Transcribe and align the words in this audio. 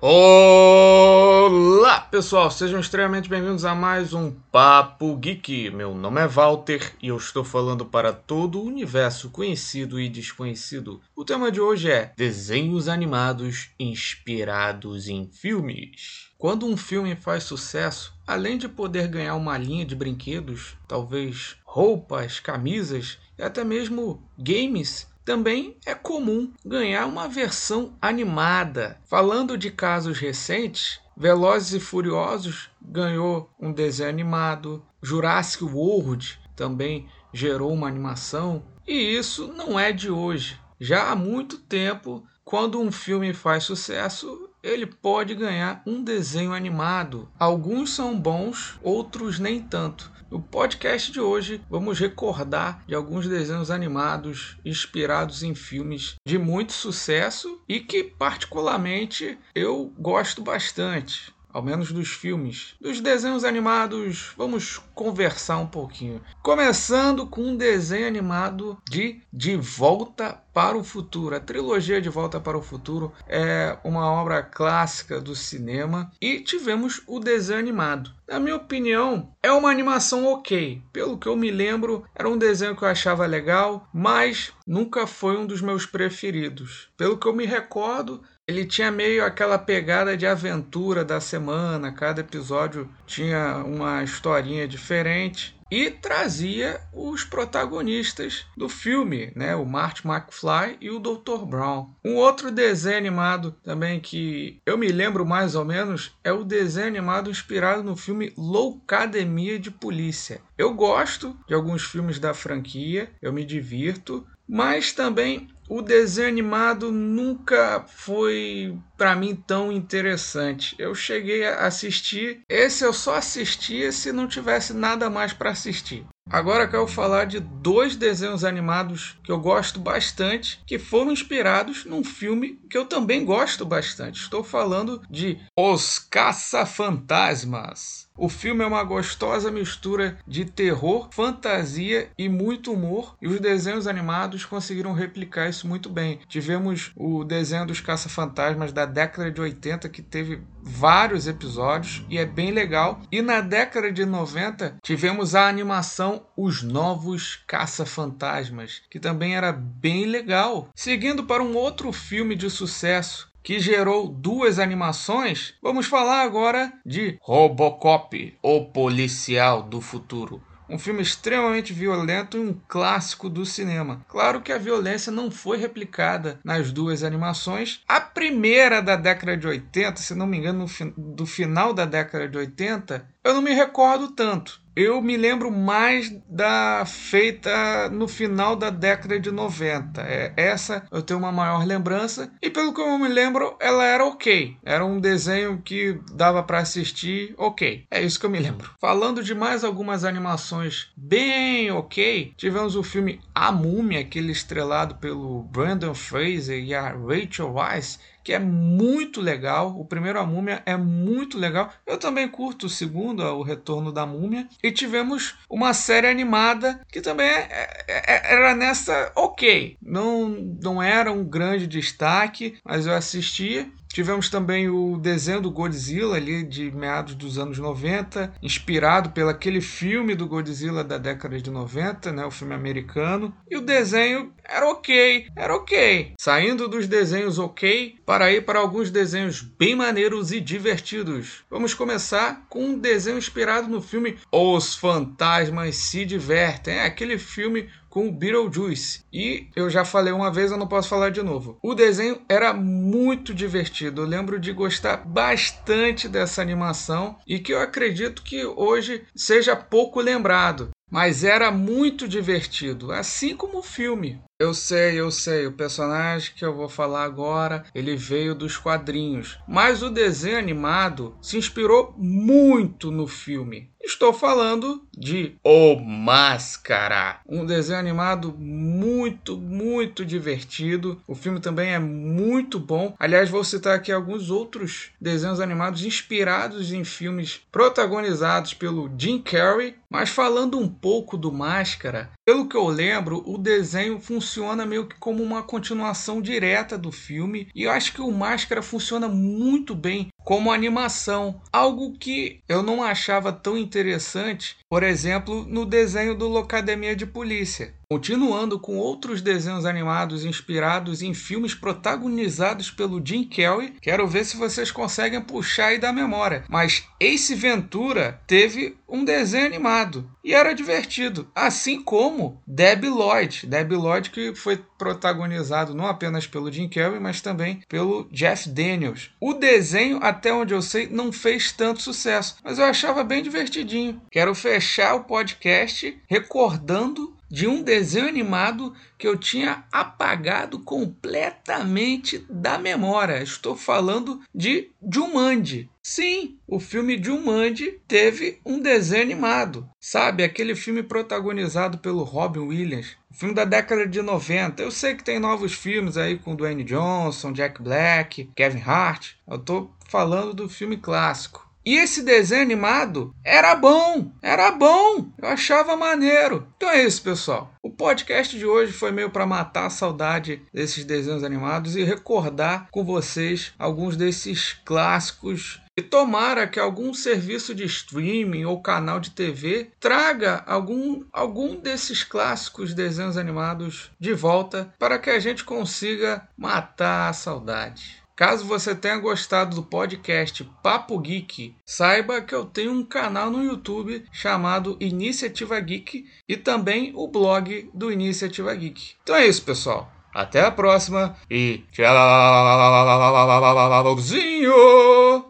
Olá, 0.00 2.02
pessoal, 2.02 2.52
sejam 2.52 2.78
extremamente 2.78 3.28
bem-vindos 3.28 3.64
a 3.64 3.74
mais 3.74 4.12
um 4.12 4.30
Papo 4.30 5.16
Geek. 5.16 5.70
Meu 5.70 5.92
nome 5.92 6.20
é 6.20 6.28
Walter 6.28 6.94
e 7.02 7.08
eu 7.08 7.16
estou 7.16 7.42
falando 7.42 7.84
para 7.84 8.12
todo 8.12 8.60
o 8.60 8.64
universo 8.64 9.28
conhecido 9.28 9.98
e 9.98 10.08
desconhecido. 10.08 11.00
O 11.16 11.24
tema 11.24 11.50
de 11.50 11.60
hoje 11.60 11.90
é 11.90 12.12
desenhos 12.16 12.86
animados 12.86 13.70
inspirados 13.76 15.08
em 15.08 15.26
filmes. 15.26 16.28
Quando 16.38 16.64
um 16.64 16.76
filme 16.76 17.16
faz 17.16 17.42
sucesso, 17.42 18.14
além 18.24 18.56
de 18.56 18.68
poder 18.68 19.08
ganhar 19.08 19.34
uma 19.34 19.58
linha 19.58 19.84
de 19.84 19.96
brinquedos, 19.96 20.76
talvez 20.86 21.56
roupas, 21.64 22.38
camisas 22.38 23.18
e 23.36 23.42
até 23.42 23.64
mesmo 23.64 24.22
games, 24.38 25.07
também 25.28 25.76
é 25.84 25.94
comum 25.94 26.50
ganhar 26.64 27.04
uma 27.04 27.28
versão 27.28 27.92
animada. 28.00 28.98
Falando 29.04 29.58
de 29.58 29.70
casos 29.70 30.18
recentes, 30.18 31.02
Velozes 31.14 31.74
e 31.74 31.80
Furiosos 31.80 32.70
ganhou 32.80 33.50
um 33.60 33.70
desenho 33.70 34.08
animado, 34.08 34.82
Jurassic 35.02 35.62
World 35.64 36.40
também 36.56 37.10
gerou 37.30 37.74
uma 37.74 37.86
animação, 37.86 38.64
e 38.86 38.94
isso 38.94 39.52
não 39.52 39.78
é 39.78 39.92
de 39.92 40.10
hoje. 40.10 40.58
Já 40.80 41.10
há 41.10 41.14
muito 41.14 41.58
tempo, 41.58 42.26
quando 42.42 42.80
um 42.80 42.90
filme 42.90 43.34
faz 43.34 43.64
sucesso, 43.64 44.47
ele 44.62 44.86
pode 44.86 45.34
ganhar 45.34 45.82
um 45.86 46.02
desenho 46.02 46.52
animado. 46.52 47.28
Alguns 47.38 47.90
são 47.90 48.18
bons, 48.18 48.78
outros 48.82 49.38
nem 49.38 49.60
tanto. 49.60 50.10
No 50.30 50.42
podcast 50.42 51.10
de 51.10 51.20
hoje, 51.20 51.62
vamos 51.70 51.98
recordar 51.98 52.84
de 52.86 52.94
alguns 52.94 53.26
desenhos 53.26 53.70
animados 53.70 54.58
inspirados 54.62 55.42
em 55.42 55.54
filmes 55.54 56.16
de 56.26 56.36
muito 56.36 56.74
sucesso 56.74 57.62
e 57.66 57.80
que, 57.80 58.04
particularmente, 58.04 59.38
eu 59.54 59.90
gosto 59.98 60.42
bastante 60.42 61.32
ao 61.52 61.62
menos 61.62 61.92
dos 61.92 62.08
filmes. 62.08 62.74
Dos 62.80 63.00
desenhos 63.00 63.44
animados, 63.44 64.32
vamos 64.36 64.78
conversar 64.94 65.58
um 65.58 65.66
pouquinho. 65.66 66.20
Começando 66.42 67.26
com 67.26 67.42
um 67.42 67.56
desenho 67.56 68.06
animado 68.06 68.78
de 68.88 69.20
De 69.32 69.56
Volta 69.56 70.42
para 70.52 70.76
o 70.76 70.84
Futuro. 70.84 71.36
A 71.36 71.40
trilogia 71.40 72.00
De 72.00 72.08
Volta 72.08 72.40
para 72.40 72.58
o 72.58 72.62
Futuro 72.62 73.12
é 73.26 73.78
uma 73.84 74.10
obra 74.10 74.42
clássica 74.42 75.20
do 75.20 75.34
cinema 75.34 76.10
e 76.20 76.40
tivemos 76.40 77.00
o 77.06 77.20
desenho 77.20 77.58
animado. 77.58 78.10
Na 78.28 78.38
minha 78.38 78.56
opinião, 78.56 79.32
é 79.42 79.50
uma 79.50 79.70
animação 79.70 80.26
ok. 80.26 80.82
Pelo 80.92 81.16
que 81.16 81.26
eu 81.26 81.36
me 81.36 81.50
lembro, 81.50 82.04
era 82.14 82.28
um 82.28 82.36
desenho 82.36 82.76
que 82.76 82.82
eu 82.82 82.88
achava 82.88 83.24
legal, 83.24 83.88
mas 83.92 84.52
nunca 84.66 85.06
foi 85.06 85.38
um 85.38 85.46
dos 85.46 85.62
meus 85.62 85.86
preferidos. 85.86 86.88
Pelo 86.96 87.16
que 87.16 87.26
eu 87.26 87.32
me 87.32 87.46
recordo, 87.46 88.22
ele 88.48 88.64
tinha 88.64 88.90
meio 88.90 89.22
aquela 89.22 89.58
pegada 89.58 90.16
de 90.16 90.26
aventura 90.26 91.04
da 91.04 91.20
semana, 91.20 91.92
cada 91.92 92.22
episódio 92.22 92.88
tinha 93.06 93.58
uma 93.58 94.02
historinha 94.02 94.66
diferente 94.66 95.54
e 95.70 95.90
trazia 95.90 96.80
os 96.94 97.24
protagonistas 97.24 98.46
do 98.56 98.66
filme, 98.66 99.30
né, 99.36 99.54
o 99.54 99.66
Marty 99.66 100.08
McFly 100.08 100.78
e 100.80 100.88
o 100.88 100.98
Dr. 100.98 101.44
Brown. 101.46 101.90
Um 102.02 102.14
outro 102.14 102.50
desenho 102.50 102.96
animado 102.96 103.54
também 103.62 104.00
que 104.00 104.58
eu 104.64 104.78
me 104.78 104.88
lembro 104.88 105.26
mais 105.26 105.54
ou 105.54 105.66
menos 105.66 106.16
é 106.24 106.32
o 106.32 106.42
desenho 106.42 106.86
animado 106.86 107.30
inspirado 107.30 107.82
no 107.82 107.96
filme 107.96 108.32
Loucademia 108.34 109.58
de 109.58 109.70
Polícia. 109.70 110.40
Eu 110.58 110.74
gosto 110.74 111.38
de 111.46 111.54
alguns 111.54 111.84
filmes 111.84 112.18
da 112.18 112.34
franquia, 112.34 113.08
eu 113.22 113.32
me 113.32 113.44
divirto, 113.44 114.26
mas 114.48 114.92
também 114.92 115.46
o 115.68 115.80
desenho 115.80 116.26
animado 116.26 116.90
nunca 116.90 117.84
foi 117.86 118.76
para 118.96 119.14
mim 119.14 119.36
tão 119.36 119.70
interessante. 119.70 120.74
Eu 120.76 120.96
cheguei 120.96 121.46
a 121.46 121.66
assistir, 121.66 122.40
esse 122.48 122.84
eu 122.84 122.92
só 122.92 123.14
assistia 123.16 123.92
se 123.92 124.10
não 124.10 124.26
tivesse 124.26 124.74
nada 124.74 125.08
mais 125.08 125.32
para 125.32 125.50
assistir. 125.50 126.04
Agora 126.30 126.68
quero 126.68 126.86
falar 126.88 127.26
de 127.26 127.40
dois 127.40 127.96
desenhos 127.96 128.44
animados 128.44 129.18
que 129.22 129.32
eu 129.32 129.38
gosto 129.38 129.78
bastante, 129.78 130.60
que 130.66 130.78
foram 130.78 131.12
inspirados 131.12 131.84
num 131.84 132.02
filme 132.02 132.58
que 132.68 132.76
eu 132.76 132.84
também 132.84 133.24
gosto 133.24 133.64
bastante. 133.64 134.20
Estou 134.20 134.42
falando 134.44 135.00
de 135.08 135.38
Os 135.56 135.98
Caça-Fantasmas. 135.98 138.07
O 138.20 138.28
filme 138.28 138.64
é 138.64 138.66
uma 138.66 138.82
gostosa 138.82 139.48
mistura 139.48 140.18
de 140.26 140.44
terror, 140.44 141.08
fantasia 141.12 142.10
e 142.18 142.28
muito 142.28 142.72
humor, 142.72 143.14
e 143.22 143.28
os 143.28 143.38
desenhos 143.38 143.86
animados 143.86 144.44
conseguiram 144.44 144.92
replicar 144.92 145.48
isso 145.48 145.68
muito 145.68 145.88
bem. 145.88 146.18
Tivemos 146.28 146.90
o 146.96 147.22
desenho 147.22 147.64
dos 147.64 147.80
Caça-Fantasmas 147.80 148.72
da 148.72 148.84
década 148.84 149.30
de 149.30 149.40
80 149.40 149.88
que 149.88 150.02
teve 150.02 150.42
vários 150.60 151.28
episódios 151.28 152.04
e 152.10 152.18
é 152.18 152.26
bem 152.26 152.50
legal. 152.50 153.00
E 153.12 153.22
na 153.22 153.40
década 153.40 153.92
de 153.92 154.04
90 154.04 154.78
tivemos 154.82 155.36
a 155.36 155.48
animação 155.48 156.26
Os 156.36 156.60
Novos 156.60 157.36
Caça-Fantasmas, 157.46 158.82
que 158.90 158.98
também 158.98 159.36
era 159.36 159.52
bem 159.52 160.06
legal. 160.06 160.70
Seguindo 160.74 161.22
para 161.22 161.40
um 161.40 161.54
outro 161.54 161.92
filme 161.92 162.34
de 162.34 162.50
sucesso 162.50 163.28
que 163.48 163.58
gerou 163.58 164.06
duas 164.06 164.58
animações, 164.58 165.54
vamos 165.62 165.86
falar 165.86 166.20
agora 166.20 166.70
de 166.84 167.16
Robocop, 167.22 168.36
o 168.42 168.66
policial 168.66 169.62
do 169.62 169.80
futuro. 169.80 170.42
Um 170.68 170.78
filme 170.78 171.00
extremamente 171.00 171.72
violento 171.72 172.36
e 172.36 172.40
um 172.40 172.60
clássico 172.68 173.26
do 173.30 173.46
cinema. 173.46 174.04
Claro 174.06 174.42
que 174.42 174.52
a 174.52 174.58
violência 174.58 175.10
não 175.10 175.30
foi 175.30 175.56
replicada 175.56 176.38
nas 176.44 176.70
duas 176.70 177.02
animações. 177.02 177.80
A 177.88 178.02
primeira 178.02 178.82
da 178.82 178.96
década 178.96 179.34
de 179.34 179.46
80, 179.46 179.96
se 179.96 180.14
não 180.14 180.26
me 180.26 180.36
engano, 180.36 180.66
do 180.94 181.24
final 181.24 181.72
da 181.72 181.86
década 181.86 182.28
de 182.28 182.36
80, 182.36 183.08
eu 183.24 183.32
não 183.32 183.40
me 183.40 183.54
recordo 183.54 184.08
tanto. 184.08 184.60
Eu 184.80 185.02
me 185.02 185.16
lembro 185.16 185.50
mais 185.50 186.08
da 186.30 186.84
feita 186.86 187.88
no 187.88 188.06
final 188.06 188.54
da 188.54 188.70
década 188.70 189.18
de 189.18 189.28
90. 189.28 190.00
É, 190.02 190.32
essa 190.36 190.86
eu 190.92 191.02
tenho 191.02 191.18
uma 191.18 191.32
maior 191.32 191.66
lembrança. 191.66 192.30
E 192.40 192.48
pelo 192.48 192.72
que 192.72 192.80
eu 192.80 192.96
me 192.96 193.08
lembro, 193.08 193.56
ela 193.58 193.84
era 193.84 194.06
ok. 194.06 194.56
Era 194.64 194.86
um 194.86 195.00
desenho 195.00 195.60
que 195.64 196.00
dava 196.12 196.44
para 196.44 196.60
assistir 196.60 197.34
ok. 197.36 197.86
É 197.90 198.00
isso 198.00 198.20
que 198.20 198.26
eu 198.26 198.30
me 198.30 198.38
lembro. 198.38 198.70
Falando 198.80 199.20
de 199.20 199.34
mais 199.34 199.64
algumas 199.64 200.04
animações 200.04 200.92
bem 200.96 201.72
ok, 201.72 202.32
tivemos 202.36 202.76
o 202.76 202.84
filme 202.84 203.20
A 203.34 203.50
Múmia, 203.50 203.98
aquele 203.98 204.30
estrelado 204.30 204.94
pelo 204.94 205.42
Brandon 205.42 205.92
Fraser 205.92 206.62
e 206.62 206.72
a 206.72 206.92
Rachel 206.92 207.52
Weisz 207.52 207.98
que 208.28 208.34
é 208.34 208.38
muito 208.38 209.22
legal. 209.22 209.74
O 209.80 209.86
primeiro, 209.86 210.20
A 210.20 210.26
Múmia, 210.26 210.62
é 210.66 210.76
muito 210.76 211.38
legal. 211.38 211.72
Eu 211.86 211.96
também 211.96 212.28
curto 212.28 212.66
o 212.66 212.68
segundo, 212.68 213.22
O 213.22 213.42
Retorno 213.42 213.90
da 213.90 214.04
Múmia. 214.04 214.46
E 214.62 214.70
tivemos 214.70 215.38
uma 215.48 215.72
série 215.72 216.08
animada 216.08 216.78
que 216.92 217.00
também 217.00 217.26
é, 217.26 217.48
é, 217.88 218.16
é, 218.16 218.34
era 218.34 218.54
nessa 218.54 219.10
ok. 219.16 219.78
Não, 219.80 220.28
não 220.62 220.82
era 220.82 221.10
um 221.10 221.24
grande 221.24 221.66
destaque, 221.66 222.58
mas 222.62 222.86
eu 222.86 222.92
assistia. 222.92 223.66
Tivemos 223.88 224.28
também 224.28 224.68
o 224.68 224.98
desenho 224.98 225.40
do 225.40 225.50
Godzilla 225.50 226.16
ali 226.16 226.42
de 226.42 226.70
meados 226.70 227.14
dos 227.14 227.38
anos 227.38 227.58
90, 227.58 228.34
inspirado 228.42 229.10
pelo 229.10 229.30
aquele 229.30 229.60
filme 229.60 230.14
do 230.14 230.28
Godzilla 230.28 230.84
da 230.84 230.98
década 230.98 231.40
de 231.40 231.50
90, 231.50 232.12
né, 232.12 232.24
o 232.24 232.30
filme 232.30 232.54
americano. 232.54 233.34
E 233.50 233.56
o 233.56 233.62
desenho 233.62 234.32
era 234.48 234.66
ok, 234.70 235.26
era 235.36 235.54
ok. 235.54 236.14
Saindo 236.18 236.66
dos 236.66 236.88
desenhos 236.88 237.38
ok, 237.38 237.96
para 238.06 238.32
ir 238.32 238.44
para 238.46 238.58
alguns 238.58 238.90
desenhos 238.90 239.42
bem 239.42 239.76
maneiros 239.76 240.32
e 240.32 240.40
divertidos. 240.40 241.44
Vamos 241.50 241.74
começar 241.74 242.46
com 242.48 242.64
um 242.64 242.78
desenho 242.78 243.18
inspirado 243.18 243.68
no 243.68 243.82
filme 243.82 244.16
Os 244.32 244.74
Fantasmas 244.74 245.76
se 245.76 246.04
Divertem. 246.06 246.74
É 246.74 246.86
aquele 246.86 247.18
filme 247.18 247.68
com 247.88 248.12
Beetlejuice. 248.12 249.04
E 249.12 249.48
eu 249.56 249.68
já 249.68 249.84
falei 249.84 250.12
uma 250.12 250.32
vez, 250.32 250.50
eu 250.50 250.56
não 250.56 250.68
posso 250.68 250.88
falar 250.88 251.10
de 251.10 251.22
novo. 251.22 251.58
O 251.62 251.74
desenho 251.74 252.20
era 252.28 252.52
muito 252.52 253.34
divertido. 253.34 254.02
Eu 254.02 254.06
lembro 254.06 254.38
de 254.38 254.52
gostar 254.52 254.98
bastante 254.98 256.08
dessa 256.08 256.40
animação 256.40 257.18
e 257.26 257.38
que 257.38 257.52
eu 257.52 257.60
acredito 257.60 258.22
que 258.22 258.44
hoje 258.44 259.04
seja 259.14 259.56
pouco 259.56 260.00
lembrado. 260.00 260.70
Mas 260.90 261.22
era 261.22 261.50
muito 261.50 262.08
divertido, 262.08 262.92
assim 262.92 263.36
como 263.36 263.58
o 263.58 263.62
filme. 263.62 264.20
Eu 264.40 264.54
sei, 264.54 264.98
eu 264.98 265.10
sei, 265.10 265.46
o 265.46 265.52
personagem 265.52 266.32
que 266.34 266.44
eu 266.44 266.54
vou 266.54 266.68
falar 266.68 267.02
agora, 267.02 267.64
ele 267.74 267.96
veio 267.96 268.34
dos 268.34 268.56
quadrinhos, 268.56 269.38
mas 269.48 269.82
o 269.82 269.90
desenho 269.90 270.38
animado 270.38 271.18
se 271.20 271.36
inspirou 271.36 271.92
muito 271.98 272.90
no 272.90 273.06
filme. 273.06 273.70
Estou 273.88 274.12
falando 274.12 274.86
de 274.94 275.36
O 275.42 275.76
Máscara, 275.76 277.20
um 277.26 277.46
desenho 277.46 277.78
animado 277.78 278.34
muito, 278.38 279.38
muito 279.38 280.04
divertido. 280.04 281.00
O 281.06 281.14
filme 281.14 281.40
também 281.40 281.70
é 281.70 281.78
muito 281.78 282.60
bom. 282.60 282.94
Aliás, 282.98 283.30
vou 283.30 283.42
citar 283.42 283.74
aqui 283.74 283.90
alguns 283.90 284.30
outros 284.30 284.90
desenhos 285.00 285.40
animados 285.40 285.86
inspirados 285.86 286.70
em 286.70 286.84
filmes 286.84 287.40
protagonizados 287.50 288.52
pelo 288.52 288.90
Jim 288.98 289.22
Carrey. 289.22 289.74
Mas 289.88 290.10
falando 290.10 290.58
um 290.58 290.68
pouco 290.68 291.16
do 291.16 291.32
Máscara, 291.32 292.10
Pelo 292.28 292.46
que 292.46 292.58
eu 292.58 292.66
lembro, 292.66 293.22
o 293.24 293.38
desenho 293.38 293.98
funciona 293.98 294.66
meio 294.66 294.86
que 294.86 294.96
como 294.98 295.22
uma 295.22 295.42
continuação 295.42 296.20
direta 296.20 296.76
do 296.76 296.92
filme, 296.92 297.48
e 297.54 297.62
eu 297.62 297.70
acho 297.70 297.90
que 297.94 298.02
o 298.02 298.12
Máscara 298.12 298.60
funciona 298.60 299.08
muito 299.08 299.74
bem 299.74 300.08
como 300.22 300.52
animação, 300.52 301.40
algo 301.50 301.96
que 301.96 302.40
eu 302.46 302.62
não 302.62 302.82
achava 302.82 303.32
tão 303.32 303.56
interessante, 303.56 304.58
por 304.68 304.82
exemplo, 304.82 305.46
no 305.46 305.64
desenho 305.64 306.14
do 306.14 306.28
Locademia 306.28 306.94
de 306.94 307.06
Polícia. 307.06 307.77
Continuando 307.90 308.60
com 308.60 308.76
outros 308.76 309.22
desenhos 309.22 309.64
animados 309.64 310.22
inspirados 310.22 311.00
em 311.00 311.14
filmes 311.14 311.54
protagonizados 311.54 312.70
pelo 312.70 313.00
Jim 313.02 313.24
Kelly, 313.24 313.76
quero 313.80 314.06
ver 314.06 314.26
se 314.26 314.36
vocês 314.36 314.70
conseguem 314.70 315.22
puxar 315.22 315.68
aí 315.68 315.78
da 315.78 315.90
memória. 315.90 316.44
Mas 316.50 316.84
Ace 317.00 317.34
Ventura 317.34 318.20
teve 318.26 318.76
um 318.86 319.06
desenho 319.06 319.46
animado 319.46 320.06
e 320.22 320.34
era 320.34 320.52
divertido, 320.52 321.30
assim 321.34 321.82
como 321.82 322.42
Debbie 322.46 322.90
Lloyd. 322.90 323.46
Debbie 323.46 323.76
Lloyd 323.76 324.10
que 324.10 324.34
foi 324.34 324.62
protagonizado 324.76 325.74
não 325.74 325.86
apenas 325.86 326.26
pelo 326.26 326.52
Jim 326.52 326.68
Kelly, 326.68 327.00
mas 327.00 327.22
também 327.22 327.62
pelo 327.70 328.06
Jeff 328.12 328.50
Daniels. 328.50 329.10
O 329.18 329.32
desenho, 329.32 329.98
até 330.02 330.30
onde 330.30 330.52
eu 330.52 330.60
sei, 330.60 330.88
não 330.88 331.10
fez 331.10 331.52
tanto 331.52 331.80
sucesso, 331.80 332.36
mas 332.44 332.58
eu 332.58 332.66
achava 332.66 333.02
bem 333.02 333.22
divertidinho. 333.22 334.02
Quero 334.10 334.34
fechar 334.34 334.94
o 334.94 335.04
podcast 335.04 335.98
recordando 336.06 337.16
de 337.28 337.46
um 337.46 337.62
desenho 337.62 338.08
animado 338.08 338.74
que 338.96 339.06
eu 339.06 339.16
tinha 339.16 339.64
apagado 339.70 340.58
completamente 340.60 342.24
da 342.28 342.58
memória. 342.58 343.22
Estou 343.22 343.56
falando 343.56 344.20
de 344.34 344.70
Jumanji. 344.92 345.70
Sim, 345.82 346.38
o 346.46 346.60
filme 346.60 347.02
Jumanji 347.02 347.80
teve 347.88 348.40
um 348.44 348.60
desenho 348.60 349.02
animado. 349.02 349.68
Sabe, 349.80 350.22
aquele 350.22 350.54
filme 350.54 350.82
protagonizado 350.82 351.78
pelo 351.78 352.02
Robin 352.02 352.40
Williams. 352.40 352.96
Filme 353.10 353.34
da 353.34 353.44
década 353.44 353.86
de 353.86 354.02
90. 354.02 354.62
Eu 354.62 354.70
sei 354.70 354.94
que 354.94 355.02
tem 355.02 355.18
novos 355.18 355.54
filmes 355.54 355.96
aí 355.96 356.18
com 356.18 356.36
Dwayne 356.36 356.62
Johnson, 356.62 357.32
Jack 357.32 357.62
Black, 357.62 358.30
Kevin 358.36 358.60
Hart. 358.60 359.12
Eu 359.26 359.36
estou 359.36 359.72
falando 359.88 360.34
do 360.34 360.48
filme 360.48 360.76
clássico. 360.76 361.47
E 361.68 361.76
esse 361.76 362.00
desenho 362.00 362.40
animado 362.40 363.14
era 363.22 363.54
bom, 363.54 364.10
era 364.22 364.50
bom, 364.50 365.12
eu 365.18 365.28
achava 365.28 365.76
maneiro. 365.76 366.48
Então 366.56 366.70
é 366.70 366.82
isso, 366.82 367.02
pessoal. 367.02 367.52
O 367.62 367.68
podcast 367.68 368.38
de 368.38 368.46
hoje 368.46 368.72
foi 368.72 368.90
meio 368.90 369.10
para 369.10 369.26
matar 369.26 369.66
a 369.66 369.70
saudade 369.70 370.40
desses 370.50 370.82
desenhos 370.82 371.22
animados 371.22 371.76
e 371.76 371.84
recordar 371.84 372.68
com 372.70 372.82
vocês 372.82 373.52
alguns 373.58 373.98
desses 373.98 374.54
clássicos. 374.64 375.60
E 375.76 375.82
tomara 375.82 376.46
que 376.48 376.58
algum 376.58 376.94
serviço 376.94 377.54
de 377.54 377.64
streaming 377.66 378.46
ou 378.46 378.62
canal 378.62 378.98
de 378.98 379.10
TV 379.10 379.70
traga 379.78 380.42
algum, 380.46 381.04
algum 381.12 381.54
desses 381.54 382.02
clássicos 382.02 382.72
desenhos 382.72 383.18
animados 383.18 383.90
de 384.00 384.14
volta 384.14 384.72
para 384.78 384.98
que 384.98 385.10
a 385.10 385.20
gente 385.20 385.44
consiga 385.44 386.26
matar 386.34 387.10
a 387.10 387.12
saudade. 387.12 388.07
Caso 388.18 388.44
você 388.46 388.74
tenha 388.74 388.98
gostado 388.98 389.54
do 389.54 389.62
podcast 389.62 390.42
Papo 390.60 390.98
Geek, 390.98 391.54
saiba 391.64 392.20
que 392.20 392.34
eu 392.34 392.44
tenho 392.44 392.72
um 392.72 392.84
canal 392.84 393.30
no 393.30 393.44
YouTube 393.44 394.04
chamado 394.10 394.76
Iniciativa 394.80 395.60
Geek 395.60 396.04
e 396.28 396.36
também 396.36 396.90
o 396.96 397.06
blog 397.06 397.70
do 397.72 397.92
Iniciativa 397.92 398.52
Geek. 398.56 398.94
Então 399.04 399.14
é 399.14 399.24
isso, 399.24 399.44
pessoal. 399.44 399.88
Até 400.12 400.44
a 400.44 400.50
próxima 400.50 401.16
e 401.30 401.62
tchauzinho! 401.70 401.94